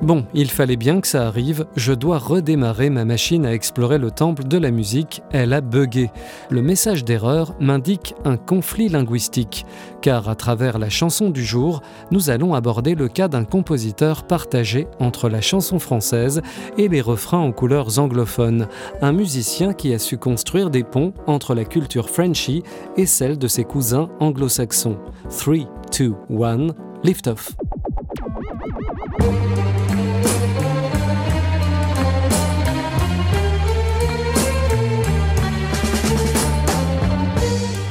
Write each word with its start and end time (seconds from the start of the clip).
Bon, 0.00 0.24
il 0.32 0.48
fallait 0.48 0.76
bien 0.76 1.00
que 1.00 1.08
ça 1.08 1.26
arrive, 1.26 1.66
je 1.74 1.92
dois 1.92 2.18
redémarrer 2.18 2.88
ma 2.88 3.04
machine 3.04 3.44
à 3.44 3.52
explorer 3.52 3.98
le 3.98 4.12
temple 4.12 4.44
de 4.44 4.56
la 4.56 4.70
musique, 4.70 5.22
elle 5.32 5.52
a 5.52 5.60
bugué. 5.60 6.10
Le 6.50 6.62
message 6.62 7.04
d'erreur 7.04 7.56
m'indique 7.58 8.14
un 8.24 8.36
conflit 8.36 8.88
linguistique, 8.88 9.66
car 10.00 10.28
à 10.28 10.36
travers 10.36 10.78
la 10.78 10.88
chanson 10.88 11.30
du 11.30 11.44
jour, 11.44 11.82
nous 12.12 12.30
allons 12.30 12.54
aborder 12.54 12.94
le 12.94 13.08
cas 13.08 13.26
d'un 13.26 13.44
compositeur 13.44 14.22
partagé 14.22 14.86
entre 15.00 15.28
la 15.28 15.40
chanson 15.40 15.80
française 15.80 16.42
et 16.78 16.86
les 16.86 17.00
refrains 17.00 17.40
en 17.40 17.50
couleurs 17.50 17.98
anglophones, 17.98 18.68
un 19.02 19.12
musicien 19.12 19.72
qui 19.72 19.92
a 19.92 19.98
su 19.98 20.16
construire 20.16 20.70
des 20.70 20.84
ponts 20.84 21.12
entre 21.26 21.56
la 21.56 21.64
culture 21.64 22.08
Frenchy 22.08 22.62
et 22.96 23.06
celle 23.06 23.36
de 23.36 23.48
ses 23.48 23.64
cousins 23.64 24.10
anglo-saxons. 24.20 24.96
3, 25.36 25.56
2, 25.98 26.14
1, 26.40 26.66
lift 27.02 27.26
off. 27.26 27.56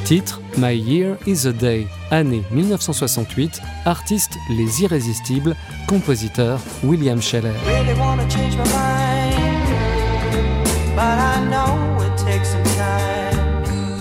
Titre 0.08 0.40
My 0.56 0.72
Year 0.72 1.18
is 1.26 1.46
a 1.46 1.52
Day, 1.52 1.86
année 2.10 2.42
1968, 2.50 3.60
artiste 3.84 4.38
Les 4.48 4.80
Irrésistibles, 4.82 5.54
compositeur 5.86 6.58
William 6.82 7.20
Scheller. 7.20 7.52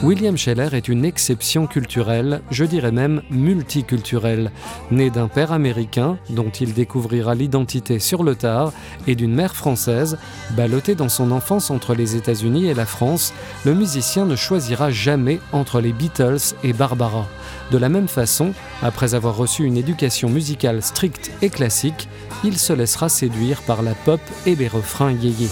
William 0.08 0.38
Scheller 0.38 0.70
est 0.74 0.88
une 0.88 1.04
exception 1.04 1.68
culturelle, 1.68 2.40
je 2.50 2.64
dirais 2.64 2.94
même 2.94 3.24
multiculturelle. 3.30 4.52
Né 4.90 5.10
d'un 5.10 5.28
père 5.28 5.52
américain, 5.52 6.18
dont 6.30 6.50
il 6.50 6.74
découvrira 6.74 7.36
l'identité 7.36 8.00
sur 8.00 8.24
le 8.24 8.36
tard, 8.36 8.72
et 9.06 9.16
d'une 9.16 9.36
mère 9.36 9.54
française, 9.54 10.18
ballotté 10.52 10.96
dans 10.96 11.10
son 11.10 11.30
enfance 11.32 11.72
entre 11.72 11.94
les 11.94 12.16
États-Unis 12.16 12.68
et 12.68 12.74
la 12.74 12.86
France, 12.86 13.34
le 13.66 13.74
musicien 13.74 14.26
ne 14.26 14.38
choisira 14.38 14.92
jamais 14.92 15.42
entre 15.52 15.82
les 15.82 15.92
Beatles 15.92 16.56
et 16.64 16.72
Barbara. 16.72 17.28
De 17.72 17.78
la 17.78 17.90
même 17.90 18.08
façon, 18.08 18.54
après 18.82 19.14
avoir 19.14 19.36
reçu 19.36 19.66
une 19.66 19.76
éducation 19.76 20.30
musicale 20.30 20.82
stricte 20.84 21.32
et 21.42 21.50
classique, 21.50 22.08
il 22.46 22.58
se 22.58 22.72
laissera 22.72 23.10
séduire 23.10 23.62
par 23.64 23.82
la 23.82 23.94
pop 23.94 24.22
et 24.46 24.56
les 24.56 24.70
refrains 24.70 25.12
yéyés. 25.12 25.50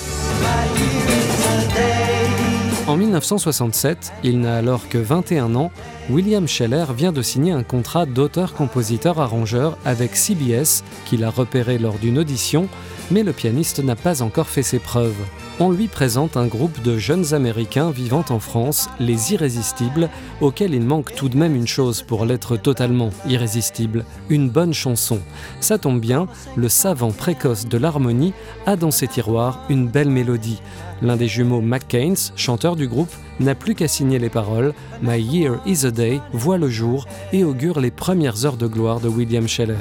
En 2.88 2.98
1967, 2.98 4.14
il 4.24 4.40
n'a 4.42 4.58
alors 4.58 4.88
que 4.88 5.00
21 5.00 5.56
ans, 5.56 5.72
William 6.12 6.48
Scheller 6.48 6.86
vient 6.96 7.12
de 7.12 7.24
signer 7.24 7.52
un 7.52 7.64
contrat 7.64 8.06
d'auteur-compositeur-arrangeur 8.06 9.76
avec 9.86 10.16
CBS 10.16 10.84
qu'il 11.06 11.24
a 11.24 11.32
repéré 11.32 11.80
lors 11.80 11.98
d'une 11.98 12.20
audition, 12.20 12.70
mais 13.10 13.24
le 13.24 13.34
pianiste 13.34 13.84
n'a 13.84 13.96
pas 13.96 14.22
encore 14.22 14.50
fait 14.50 14.62
ses 14.62 14.78
preuves. 14.78 15.16
On 15.58 15.72
lui 15.72 15.88
présente 15.88 16.36
un 16.36 16.48
groupe 16.48 16.82
de 16.82 16.98
jeunes 16.98 17.34
Américains 17.34 17.90
vivant 17.90 18.26
en 18.28 18.40
France, 18.40 18.90
les 19.00 19.32
Irrésistibles, 19.32 20.10
auxquels 20.42 20.74
il 20.74 20.82
manque 20.82 21.16
tout 21.16 21.30
de 21.30 21.38
même 21.38 21.56
une 21.56 21.66
chose 21.66 22.02
pour 22.02 22.26
l'être 22.26 22.58
totalement 22.58 23.10
irrésistible, 23.26 24.04
une 24.30 24.50
bonne 24.50 24.74
chanson. 24.74 25.22
Ça 25.62 25.78
tombe 25.78 26.02
bien, 26.02 26.28
le 26.58 26.68
savant 26.68 27.12
précoce 27.12 27.68
de 27.68 27.78
l'harmonie 27.78 28.34
a 28.66 28.76
dans 28.76 28.92
ses 28.92 29.08
tiroirs 29.08 29.62
une 29.70 29.88
belle 29.88 30.10
mélodie. 30.10 30.62
L'un 31.02 31.16
des 31.16 31.30
jumeaux 31.30 31.62
McCain, 31.62 32.16
chanteur 32.36 32.76
du 32.76 32.90
groupe, 32.90 33.14
n'a 33.40 33.56
plus 33.56 33.76
qu'à 33.76 33.88
signer 33.88 34.20
les 34.20 34.30
paroles. 34.30 34.74
My 35.02 35.22
Year 35.22 35.62
is 35.66 35.86
a 35.86 35.92
Day 35.92 36.20
voit 36.34 36.58
le 36.58 36.68
jour 36.68 37.08
et 37.32 37.46
augure 37.46 37.80
les 37.80 37.92
premières 37.92 38.46
heures 38.46 38.58
de 38.58 38.68
gloire 38.68 39.00
de 39.00 39.08
William 39.08 39.48
Scheller. 39.48 39.78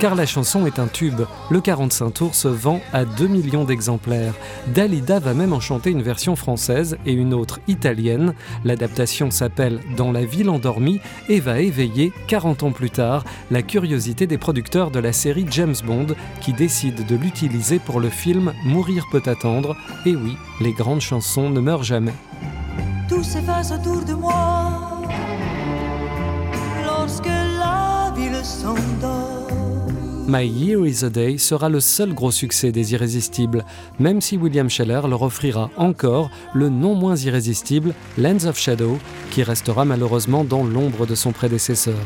Car 0.00 0.14
la 0.14 0.26
chanson 0.26 0.66
est 0.66 0.78
un 0.78 0.86
tube. 0.86 1.22
Le 1.50 1.60
45 1.60 2.10
tours 2.10 2.34
se 2.34 2.48
vend 2.48 2.80
à 2.92 3.04
2 3.04 3.26
millions 3.26 3.64
d'exemplaires. 3.64 4.34
Dalida 4.68 5.18
va 5.18 5.34
même 5.34 5.52
en 5.52 5.60
chanter 5.60 5.90
une 5.90 6.02
version 6.02 6.36
française 6.36 6.96
et 7.06 7.12
une 7.12 7.34
autre 7.34 7.60
italienne. 7.68 8.34
L'adaptation 8.64 9.30
s'appelle 9.30 9.80
Dans 9.96 10.12
la 10.12 10.24
ville 10.24 10.50
endormie 10.50 11.00
et 11.28 11.40
va 11.40 11.60
éveiller, 11.60 12.12
40 12.28 12.64
ans 12.64 12.72
plus 12.72 12.90
tard, 12.90 13.24
la 13.50 13.62
curiosité 13.62 14.26
des 14.26 14.38
producteurs 14.38 14.90
de 14.90 14.98
la 14.98 15.12
série 15.12 15.46
James 15.50 15.76
Bond 15.84 16.08
qui 16.40 16.52
décident 16.52 17.04
de 17.06 17.16
l'utiliser 17.16 17.78
pour 17.78 18.00
le 18.00 18.10
film 18.10 18.52
Mourir 18.64 19.06
peut 19.10 19.22
attendre. 19.26 19.76
Et 20.06 20.14
oui, 20.16 20.36
les 20.60 20.72
grandes 20.72 21.00
chansons 21.00 21.50
ne 21.50 21.60
meurent 21.60 21.84
jamais. 21.84 22.14
Tout 23.08 23.22
s'efface 23.22 23.72
autour 23.72 24.02
de 24.04 24.14
moi 24.14 24.93
My 30.26 30.42
Year 30.42 30.86
is 30.86 31.04
a 31.04 31.10
Day 31.10 31.36
sera 31.36 31.68
le 31.68 31.80
seul 31.80 32.14
gros 32.14 32.30
succès 32.30 32.72
des 32.72 32.94
Irrésistibles, 32.94 33.62
même 33.98 34.22
si 34.22 34.38
William 34.38 34.70
Scheller 34.70 35.02
leur 35.06 35.20
offrira 35.20 35.70
encore 35.76 36.30
le 36.54 36.70
non 36.70 36.94
moins 36.94 37.14
irrésistible 37.14 37.92
Lands 38.16 38.46
of 38.46 38.58
Shadow, 38.58 38.98
qui 39.30 39.42
restera 39.42 39.84
malheureusement 39.84 40.42
dans 40.42 40.64
l'ombre 40.64 41.06
de 41.06 41.14
son 41.14 41.32
prédécesseur. 41.32 41.98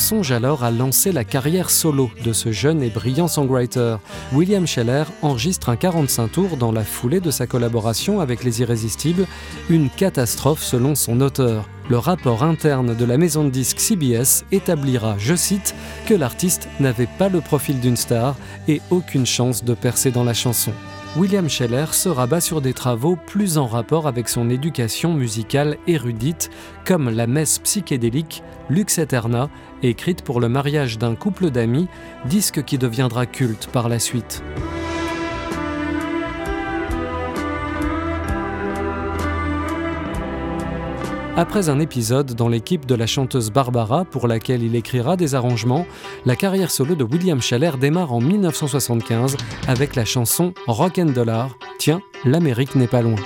Songe 0.00 0.32
alors 0.32 0.64
à 0.64 0.70
lancer 0.70 1.12
la 1.12 1.24
carrière 1.24 1.70
solo 1.70 2.10
de 2.24 2.32
ce 2.32 2.50
jeune 2.50 2.82
et 2.82 2.88
brillant 2.88 3.28
songwriter. 3.28 3.96
William 4.32 4.66
Scheller 4.66 5.04
enregistre 5.22 5.68
un 5.68 5.76
45 5.76 6.32
tours 6.32 6.56
dans 6.56 6.72
la 6.72 6.82
foulée 6.82 7.20
de 7.20 7.30
sa 7.30 7.46
collaboration 7.46 8.18
avec 8.18 8.42
Les 8.42 8.62
Irrésistibles, 8.62 9.26
une 9.68 9.90
catastrophe 9.90 10.62
selon 10.62 10.94
son 10.94 11.20
auteur. 11.20 11.68
Le 11.90 11.98
rapport 11.98 12.42
interne 12.42 12.96
de 12.96 13.04
la 13.04 13.18
maison 13.18 13.44
de 13.44 13.50
disques 13.50 13.80
CBS 13.80 14.44
établira, 14.52 15.16
je 15.18 15.34
cite, 15.34 15.74
que 16.06 16.14
l'artiste 16.14 16.68
n'avait 16.80 17.08
pas 17.18 17.28
le 17.28 17.40
profil 17.40 17.78
d'une 17.78 17.96
star 17.96 18.36
et 18.68 18.80
aucune 18.90 19.26
chance 19.26 19.64
de 19.64 19.74
percer 19.74 20.10
dans 20.10 20.24
la 20.24 20.34
chanson. 20.34 20.72
William 21.16 21.48
Scheller 21.48 21.86
se 21.92 22.08
rabat 22.08 22.40
sur 22.40 22.60
des 22.60 22.72
travaux 22.72 23.16
plus 23.16 23.58
en 23.58 23.66
rapport 23.66 24.06
avec 24.06 24.28
son 24.28 24.48
éducation 24.48 25.12
musicale 25.12 25.76
érudite, 25.88 26.50
comme 26.84 27.10
la 27.10 27.26
messe 27.26 27.58
psychédélique 27.58 28.44
Lux 28.68 28.96
Eterna, 28.98 29.50
écrite 29.82 30.22
pour 30.22 30.40
le 30.40 30.48
mariage 30.48 30.98
d'un 30.98 31.16
couple 31.16 31.50
d'amis, 31.50 31.88
disque 32.26 32.62
qui 32.62 32.78
deviendra 32.78 33.26
culte 33.26 33.66
par 33.72 33.88
la 33.88 33.98
suite. 33.98 34.44
Après 41.40 41.70
un 41.70 41.80
épisode 41.80 42.34
dans 42.34 42.48
l'équipe 42.48 42.84
de 42.84 42.94
la 42.94 43.06
chanteuse 43.06 43.50
Barbara, 43.50 44.04
pour 44.04 44.28
laquelle 44.28 44.62
il 44.62 44.76
écrira 44.76 45.16
des 45.16 45.34
arrangements, 45.34 45.86
la 46.26 46.36
carrière 46.36 46.70
solo 46.70 46.94
de 46.94 47.02
William 47.02 47.40
Scheller 47.40 47.78
démarre 47.80 48.12
en 48.12 48.20
1975 48.20 49.38
avec 49.66 49.96
la 49.96 50.04
chanson 50.04 50.52
Rock 50.66 51.00
Dollar. 51.00 51.56
Tiens, 51.78 52.02
l'Amérique 52.26 52.74
n'est 52.74 52.86
pas 52.86 53.00
loin. 53.00 53.16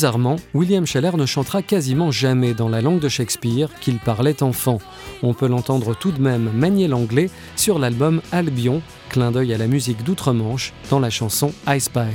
Bizarrement, 0.00 0.36
William 0.54 0.86
Scheller 0.86 1.14
ne 1.18 1.26
chantera 1.26 1.60
quasiment 1.60 2.10
jamais 2.10 2.54
dans 2.54 2.70
la 2.70 2.80
langue 2.80 3.00
de 3.00 3.10
Shakespeare 3.10 3.68
qu'il 3.82 3.98
parlait 3.98 4.42
enfant. 4.42 4.78
On 5.22 5.34
peut 5.34 5.46
l'entendre 5.46 5.94
tout 5.94 6.10
de 6.10 6.22
même 6.22 6.50
manier 6.54 6.88
l'anglais 6.88 7.28
sur 7.54 7.78
l'album 7.78 8.22
Albion, 8.32 8.80
clin 9.10 9.30
d'œil 9.30 9.52
à 9.52 9.58
la 9.58 9.66
musique 9.66 10.02
d'outre-Manche, 10.02 10.72
dans 10.88 11.00
la 11.00 11.10
chanson 11.10 11.52
I 11.68 11.78
Spy. 11.78 12.08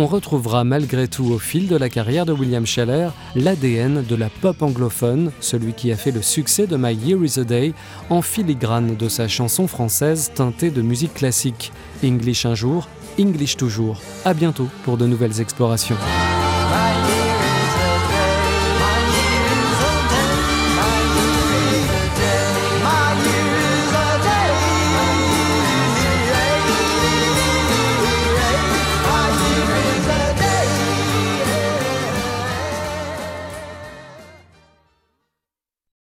On 0.00 0.06
retrouvera 0.06 0.64
malgré 0.64 1.08
tout 1.08 1.26
au 1.26 1.38
fil 1.38 1.68
de 1.68 1.76
la 1.76 1.90
carrière 1.90 2.24
de 2.24 2.32
William 2.32 2.64
Scheller 2.64 3.10
l'ADN 3.34 4.02
de 4.02 4.16
la 4.16 4.30
pop 4.30 4.62
anglophone, 4.62 5.30
celui 5.40 5.74
qui 5.74 5.92
a 5.92 5.96
fait 5.96 6.10
le 6.10 6.22
succès 6.22 6.66
de 6.66 6.76
My 6.78 6.94
Year 6.94 7.22
is 7.22 7.38
a 7.38 7.44
Day, 7.44 7.74
en 8.08 8.22
filigrane 8.22 8.96
de 8.96 9.08
sa 9.08 9.28
chanson 9.28 9.66
française 9.66 10.32
teintée 10.34 10.70
de 10.70 10.80
musique 10.80 11.14
classique. 11.14 11.72
English 12.02 12.46
un 12.46 12.54
jour, 12.54 12.88
English 13.20 13.56
toujours. 13.56 14.00
À 14.24 14.32
bientôt 14.32 14.68
pour 14.84 14.96
de 14.96 15.06
nouvelles 15.06 15.40
explorations. 15.40 15.96